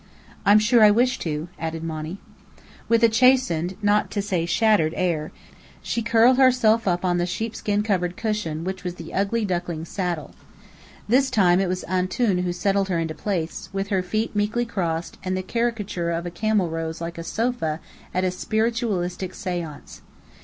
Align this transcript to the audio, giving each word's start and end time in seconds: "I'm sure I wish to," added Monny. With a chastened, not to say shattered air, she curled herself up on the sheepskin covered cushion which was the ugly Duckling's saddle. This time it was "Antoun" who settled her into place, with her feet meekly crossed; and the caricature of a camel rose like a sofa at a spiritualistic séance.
"I'm 0.47 0.57
sure 0.57 0.83
I 0.83 0.89
wish 0.89 1.19
to," 1.19 1.47
added 1.59 1.83
Monny. 1.83 2.17
With 2.89 3.03
a 3.03 3.07
chastened, 3.07 3.77
not 3.83 4.09
to 4.09 4.21
say 4.23 4.47
shattered 4.47 4.95
air, 4.97 5.31
she 5.83 6.01
curled 6.01 6.37
herself 6.39 6.87
up 6.87 7.05
on 7.05 7.19
the 7.19 7.27
sheepskin 7.27 7.83
covered 7.83 8.17
cushion 8.17 8.63
which 8.63 8.83
was 8.83 8.95
the 8.95 9.13
ugly 9.13 9.45
Duckling's 9.45 9.89
saddle. 9.89 10.33
This 11.07 11.29
time 11.29 11.59
it 11.59 11.69
was 11.69 11.83
"Antoun" 11.87 12.39
who 12.39 12.51
settled 12.51 12.89
her 12.89 12.97
into 12.97 13.13
place, 13.13 13.69
with 13.73 13.89
her 13.89 14.01
feet 14.01 14.35
meekly 14.35 14.65
crossed; 14.65 15.19
and 15.23 15.37
the 15.37 15.43
caricature 15.43 16.09
of 16.09 16.25
a 16.25 16.31
camel 16.31 16.71
rose 16.71 16.99
like 16.99 17.19
a 17.19 17.23
sofa 17.23 17.79
at 18.11 18.23
a 18.23 18.31
spiritualistic 18.31 19.33
séance. 19.33 20.01